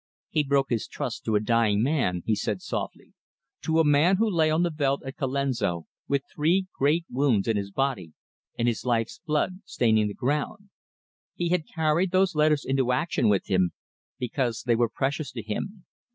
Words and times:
"He 0.31 0.43
broke 0.43 0.71
his 0.71 0.87
trust 0.87 1.25
to 1.25 1.35
a 1.35 1.39
dying 1.39 1.83
man," 1.83 2.23
he 2.25 2.33
said 2.33 2.59
softly, 2.59 3.13
"to 3.61 3.79
a 3.79 3.83
man 3.85 4.15
who 4.15 4.27
lay 4.27 4.49
on 4.49 4.63
the 4.63 4.71
veldt 4.71 5.03
at 5.05 5.15
Colenso 5.15 5.85
with 6.07 6.23
three 6.33 6.65
great 6.75 7.05
wounds 7.07 7.47
in 7.47 7.55
his 7.55 7.69
body, 7.69 8.13
and 8.57 8.67
his 8.67 8.83
life's 8.83 9.21
blood 9.23 9.61
staining 9.63 10.07
the 10.07 10.15
ground. 10.15 10.69
He 11.35 11.49
had 11.49 11.67
carried 11.67 12.09
those 12.09 12.33
letters 12.33 12.65
into 12.65 12.91
action 12.91 13.29
with 13.29 13.45
him, 13.45 13.73
because 14.17 14.63
they 14.63 14.75
were 14.75 14.89
precious 14.89 15.31
to 15.33 15.43
him. 15.43 15.85